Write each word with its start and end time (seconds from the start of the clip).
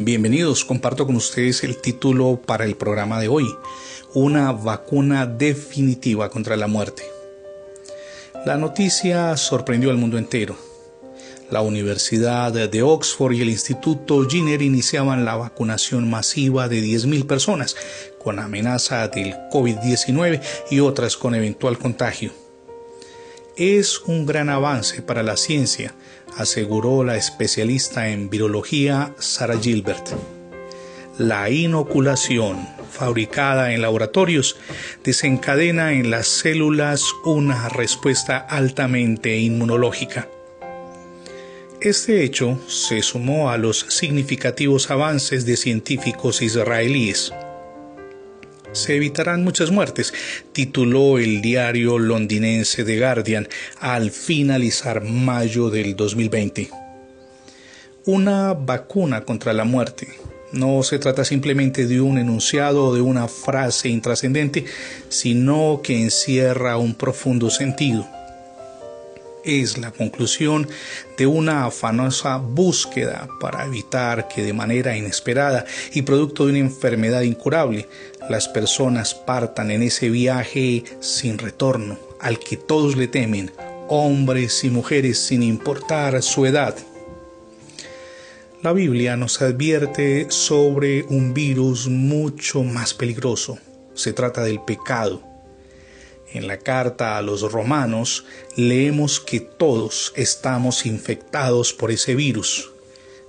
Bienvenidos, 0.00 0.64
comparto 0.64 1.06
con 1.06 1.16
ustedes 1.16 1.64
el 1.64 1.76
título 1.78 2.40
para 2.46 2.64
el 2.64 2.76
programa 2.76 3.18
de 3.20 3.26
hoy, 3.26 3.52
una 4.14 4.52
vacuna 4.52 5.26
definitiva 5.26 6.30
contra 6.30 6.56
la 6.56 6.68
muerte. 6.68 7.02
La 8.46 8.56
noticia 8.56 9.36
sorprendió 9.36 9.90
al 9.90 9.96
mundo 9.96 10.16
entero. 10.16 10.56
La 11.50 11.62
Universidad 11.62 12.52
de 12.52 12.82
Oxford 12.82 13.32
y 13.32 13.42
el 13.42 13.48
Instituto 13.48 14.24
Jenner 14.28 14.62
iniciaban 14.62 15.24
la 15.24 15.34
vacunación 15.34 16.08
masiva 16.08 16.68
de 16.68 16.80
10.000 16.80 17.26
personas 17.26 17.74
con 18.22 18.38
amenaza 18.38 19.08
del 19.08 19.34
COVID-19 19.50 20.40
y 20.70 20.78
otras 20.78 21.16
con 21.16 21.34
eventual 21.34 21.76
contagio. 21.76 22.30
Es 23.58 24.02
un 24.06 24.24
gran 24.24 24.50
avance 24.50 25.02
para 25.02 25.24
la 25.24 25.36
ciencia, 25.36 25.92
aseguró 26.36 27.02
la 27.02 27.16
especialista 27.16 28.08
en 28.08 28.30
virología 28.30 29.12
Sarah 29.18 29.58
Gilbert. 29.58 30.10
La 31.18 31.50
inoculación, 31.50 32.68
fabricada 32.88 33.72
en 33.74 33.82
laboratorios, 33.82 34.56
desencadena 35.02 35.92
en 35.92 36.08
las 36.08 36.28
células 36.28 37.02
una 37.24 37.68
respuesta 37.68 38.38
altamente 38.38 39.36
inmunológica. 39.38 40.28
Este 41.80 42.22
hecho 42.22 42.60
se 42.68 43.02
sumó 43.02 43.50
a 43.50 43.58
los 43.58 43.80
significativos 43.88 44.88
avances 44.92 45.44
de 45.46 45.56
científicos 45.56 46.42
israelíes 46.42 47.32
se 48.72 48.96
evitarán 48.96 49.44
muchas 49.44 49.70
muertes, 49.70 50.12
tituló 50.52 51.18
el 51.18 51.40
diario 51.40 51.98
londinense 51.98 52.84
The 52.84 52.98
Guardian 52.98 53.48
al 53.80 54.10
finalizar 54.10 55.02
mayo 55.02 55.70
del 55.70 55.96
2020. 55.96 56.70
Una 58.06 58.54
vacuna 58.54 59.24
contra 59.24 59.52
la 59.52 59.64
muerte. 59.64 60.08
No 60.52 60.82
se 60.82 60.98
trata 60.98 61.24
simplemente 61.24 61.86
de 61.86 62.00
un 62.00 62.16
enunciado 62.16 62.86
o 62.86 62.94
de 62.94 63.02
una 63.02 63.28
frase 63.28 63.90
intrascendente, 63.90 64.64
sino 65.10 65.80
que 65.82 66.00
encierra 66.00 66.78
un 66.78 66.94
profundo 66.94 67.50
sentido 67.50 68.08
es 69.44 69.78
la 69.78 69.90
conclusión 69.90 70.68
de 71.16 71.26
una 71.26 71.66
afanosa 71.66 72.36
búsqueda 72.36 73.28
para 73.40 73.64
evitar 73.64 74.28
que 74.28 74.42
de 74.42 74.52
manera 74.52 74.96
inesperada 74.96 75.64
y 75.92 76.02
producto 76.02 76.44
de 76.44 76.52
una 76.52 76.60
enfermedad 76.60 77.22
incurable 77.22 77.88
las 78.28 78.48
personas 78.48 79.14
partan 79.14 79.70
en 79.70 79.82
ese 79.82 80.10
viaje 80.10 80.84
sin 81.00 81.38
retorno 81.38 81.98
al 82.20 82.38
que 82.38 82.56
todos 82.56 82.96
le 82.96 83.08
temen, 83.08 83.50
hombres 83.88 84.64
y 84.64 84.70
mujeres 84.70 85.18
sin 85.18 85.42
importar 85.42 86.22
su 86.22 86.46
edad. 86.46 86.74
La 88.62 88.72
Biblia 88.72 89.16
nos 89.16 89.40
advierte 89.40 90.26
sobre 90.30 91.04
un 91.04 91.32
virus 91.32 91.86
mucho 91.86 92.64
más 92.64 92.92
peligroso. 92.92 93.58
Se 93.94 94.12
trata 94.12 94.42
del 94.42 94.60
pecado 94.60 95.27
en 96.32 96.46
la 96.46 96.58
carta 96.58 97.16
a 97.16 97.22
los 97.22 97.52
romanos 97.52 98.24
leemos 98.56 99.20
que 99.20 99.40
todos 99.40 100.12
estamos 100.14 100.86
infectados 100.86 101.72
por 101.72 101.90
ese 101.90 102.14
virus. 102.14 102.70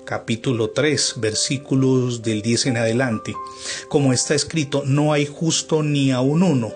Capítulo 0.05 0.71
3, 0.71 1.15
versículos 1.17 2.23
del 2.23 2.41
10 2.41 2.67
en 2.67 2.77
adelante. 2.77 3.35
Como 3.89 4.11
está 4.11 4.33
escrito, 4.33 4.83
no 4.85 5.13
hay 5.13 5.25
justo 5.25 5.83
ni 5.83 6.11
aun 6.11 6.43
uno. 6.43 6.73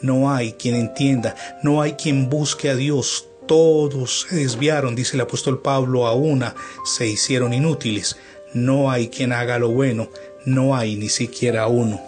No 0.00 0.32
hay 0.32 0.52
quien 0.52 0.76
entienda, 0.76 1.34
no 1.62 1.82
hay 1.82 1.94
quien 1.94 2.30
busque 2.30 2.70
a 2.70 2.76
Dios. 2.76 3.26
Todos 3.46 4.26
se 4.28 4.36
desviaron, 4.36 4.94
dice 4.94 5.16
el 5.16 5.22
apóstol 5.22 5.60
Pablo, 5.60 6.06
a 6.06 6.14
una 6.14 6.54
se 6.84 7.08
hicieron 7.08 7.52
inútiles. 7.52 8.16
No 8.54 8.90
hay 8.90 9.08
quien 9.08 9.32
haga 9.32 9.58
lo 9.58 9.70
bueno, 9.70 10.08
no 10.44 10.76
hay 10.76 10.94
ni 10.96 11.08
siquiera 11.08 11.66
uno. 11.66 12.00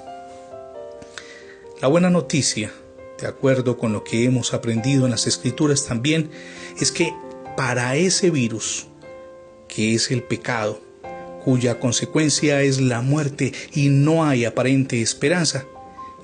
La 1.83 1.89
buena 1.89 2.11
noticia 2.11 2.73
de 3.21 3.27
acuerdo 3.27 3.77
con 3.77 3.93
lo 3.93 4.05
que 4.05 4.25
hemos 4.25 4.55
aprendido 4.55 5.05
en 5.05 5.11
las 5.11 5.27
escrituras 5.27 5.87
también, 5.87 6.31
es 6.81 6.93
que 6.93 7.15
para 7.57 7.97
ese 7.97 8.31
virus, 8.31 8.87
que 9.69 9.95
es 9.95 10.11
el 10.11 10.23
pecado, 10.23 10.81
cuya 11.45 11.81
consecuencia 11.81 12.63
es 12.63 12.81
la 12.81 13.01
muerte 13.01 13.53
y 13.75 13.89
no 13.89 14.25
hay 14.25 14.45
aparente 14.45 15.01
esperanza, 15.01 15.67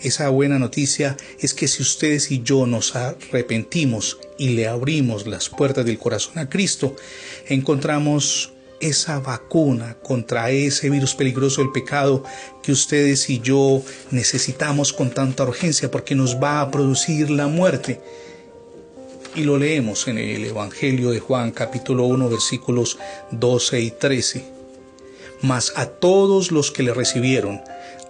esa 0.01 0.29
buena 0.29 0.59
noticia 0.59 1.17
es 1.41 1.55
que 1.55 1.69
si 1.69 1.83
ustedes 1.83 2.31
y 2.31 2.43
yo 2.43 2.67
nos 2.67 2.95
arrepentimos 2.97 4.19
y 4.39 4.51
le 4.51 4.69
abrimos 4.69 5.27
las 5.27 5.49
puertas 5.49 5.87
del 5.87 5.99
corazón 5.99 6.39
a 6.39 6.51
Cristo, 6.51 6.95
encontramos 7.47 8.53
esa 8.81 9.21
vacuna 9.21 9.97
contra 10.03 10.51
ese 10.51 10.91
virus 10.91 11.15
peligroso 11.15 11.63
del 11.63 11.73
pecado 11.73 12.23
que 12.63 12.73
ustedes 12.73 13.31
y 13.31 13.41
yo 13.41 13.83
necesitamos 14.11 14.93
con 14.93 15.11
tanta 15.11 15.45
urgencia 15.45 15.91
porque 15.91 16.15
nos 16.15 16.37
va 16.37 16.61
a 16.61 16.71
producir 16.71 17.31
la 17.31 17.47
muerte. 17.47 18.01
Y 19.35 19.45
lo 19.45 19.59
leemos 19.59 20.09
en 20.09 20.19
el 20.19 20.45
Evangelio 20.45 21.11
de 21.11 21.21
Juan 21.21 21.51
capítulo 21.51 22.05
1 22.05 22.29
versículos 22.29 22.99
12 23.33 23.81
y 23.81 23.91
13. 23.91 24.45
Mas 25.43 25.73
a 25.77 25.87
todos 25.87 26.51
los 26.51 26.71
que 26.71 26.83
le 26.83 26.95
recibieron, 26.95 27.61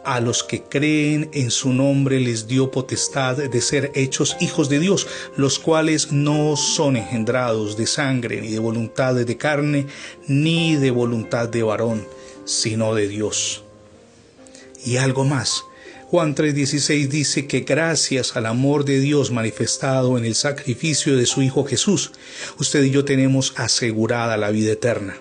a 0.07 0.21
los 0.21 0.45
que 0.45 0.63
creen 0.63 1.29
en 1.33 1.51
su 1.51 1.73
nombre 1.73 2.21
les 2.21 2.47
dio 2.47 2.71
potestad 2.71 3.37
de 3.37 3.61
ser 3.61 3.91
hechos 3.95 4.37
hijos 4.41 4.69
de 4.69 4.79
Dios, 4.79 5.07
los 5.37 5.59
cuales 5.59 6.13
no 6.13 6.57
son 6.57 6.97
engendrados 6.97 7.77
de 7.77 7.87
sangre, 7.87 8.41
ni 8.41 8.53
de 8.53 8.61
voluntad 8.61 9.15
de 9.15 9.37
carne, 9.37 9.87
ni 10.29 10.77
de 10.77 10.93
voluntad 10.93 11.49
de 11.49 11.65
varón, 11.65 12.07
sino 12.45 12.95
de 12.95 13.09
Dios. 13.09 13.65
Y 14.85 14.99
algo 14.99 15.25
más. 15.25 15.65
Juan 16.09 16.37
3:16 16.37 17.09
dice 17.09 17.49
que 17.49 17.61
gracias 17.61 18.37
al 18.37 18.47
amor 18.47 18.85
de 18.85 19.01
Dios 19.01 19.33
manifestado 19.33 20.17
en 20.17 20.25
el 20.25 20.37
sacrificio 20.37 21.17
de 21.17 21.27
su 21.27 21.43
Hijo 21.43 21.65
Jesús, 21.65 22.13
usted 22.61 22.85
y 22.85 22.91
yo 22.91 23.05
tenemos 23.05 23.55
asegurada 23.57 24.37
la 24.37 24.51
vida 24.51 24.71
eterna. 24.71 25.17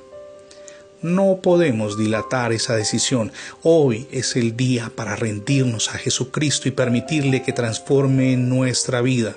No 1.05 1.38
podemos 1.39 1.99
dilatar 1.99 2.51
esa 2.51 2.75
decisión. 2.75 3.31
Hoy 3.61 4.07
es 4.11 4.35
el 4.35 4.57
día 4.57 4.91
para 4.95 5.16
rendirnos 5.16 5.93
a 5.93 5.99
Jesucristo 5.99 6.67
y 6.67 6.71
permitirle 6.71 7.43
que 7.43 7.53
transforme 7.53 8.35
nuestra 8.38 9.01
vida. 9.01 9.35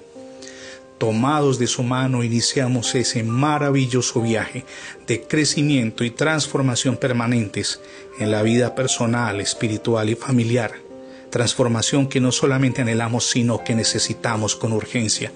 Tomados 0.97 1.59
de 1.59 1.67
su 1.67 1.83
mano 1.83 2.25
iniciamos 2.25 2.95
ese 2.95 3.23
maravilloso 3.23 4.23
viaje 4.23 4.65
de 5.07 5.21
crecimiento 5.21 6.05
y 6.05 6.11
transformación 6.11 6.97
permanentes 6.97 7.83
en 8.19 8.31
la 8.31 8.41
vida 8.41 8.75
personal, 8.75 9.39
espiritual 9.39 10.09
y 10.09 10.15
familiar. 10.15 10.73
Transformación 11.29 12.09
que 12.09 12.19
no 12.19 12.33
solamente 12.33 12.81
anhelamos, 12.81 13.29
sino 13.29 13.63
que 13.63 13.75
necesitamos 13.75 14.57
con 14.57 14.73
urgencia. 14.73 15.33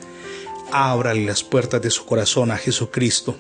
Ábrale 0.72 1.26
las 1.26 1.44
puertas 1.44 1.82
de 1.82 1.90
su 1.90 2.06
corazón 2.06 2.50
a 2.50 2.56
Jesucristo 2.56 3.36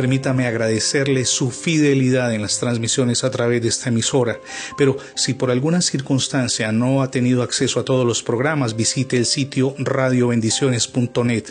Permítame 0.00 0.46
agradecerle 0.46 1.26
su 1.26 1.50
fidelidad 1.50 2.32
en 2.32 2.40
las 2.40 2.58
transmisiones 2.58 3.22
a 3.22 3.30
través 3.30 3.60
de 3.60 3.68
esta 3.68 3.90
emisora, 3.90 4.40
pero 4.78 4.96
si 5.14 5.34
por 5.34 5.50
alguna 5.50 5.82
circunstancia 5.82 6.72
no 6.72 7.02
ha 7.02 7.10
tenido 7.10 7.42
acceso 7.42 7.78
a 7.80 7.84
todos 7.84 8.06
los 8.06 8.22
programas, 8.22 8.76
visite 8.76 9.18
el 9.18 9.26
sitio 9.26 9.74
radiobendiciones.net. 9.76 11.48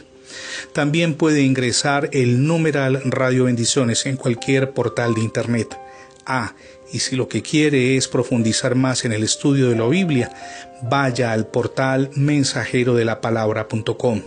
También 0.74 1.14
puede 1.14 1.44
ingresar 1.44 2.10
el 2.12 2.44
numeral 2.48 3.04
Radio 3.06 3.44
Bendiciones 3.44 4.08
en 4.08 4.18
cualquier 4.18 4.72
portal 4.72 5.14
de 5.14 5.22
Internet. 5.22 5.78
Ah, 6.26 6.56
y 6.92 7.02
si 7.02 7.16
lo 7.16 7.28
que 7.28 7.44
quiere 7.44 7.98
es 7.98 8.08
profundizar 8.08 8.74
más 8.74 9.06
en 9.06 9.12
el 9.12 9.22
estudio 9.22 9.70
de 9.70 9.76
la 9.76 9.86
Biblia, 9.86 10.32
vaya 10.82 11.34
al 11.34 11.46
portal 11.46 12.10
mensajero 12.16 12.96
de 12.96 13.06
la 13.06 13.22
palabra.com. 13.22 14.24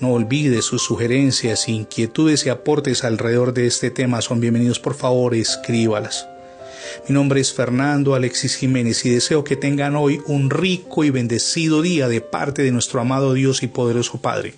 No 0.00 0.12
olvide 0.12 0.62
sus 0.62 0.82
sugerencias, 0.82 1.68
inquietudes 1.68 2.46
y 2.46 2.48
aportes 2.48 3.04
alrededor 3.04 3.52
de 3.52 3.66
este 3.66 3.90
tema 3.90 4.20
son 4.22 4.40
bienvenidos. 4.40 4.78
Por 4.78 4.94
favor, 4.94 5.34
escríbalas. 5.34 6.26
Mi 7.08 7.14
nombre 7.14 7.40
es 7.40 7.52
Fernando 7.52 8.14
Alexis 8.14 8.56
Jiménez 8.56 9.04
y 9.04 9.10
deseo 9.10 9.44
que 9.44 9.56
tengan 9.56 9.96
hoy 9.96 10.20
un 10.26 10.50
rico 10.50 11.04
y 11.04 11.10
bendecido 11.10 11.82
día 11.82 12.08
de 12.08 12.20
parte 12.20 12.62
de 12.62 12.72
nuestro 12.72 13.00
amado 13.00 13.34
Dios 13.34 13.62
y 13.62 13.66
poderoso 13.66 14.20
Padre. 14.20 14.54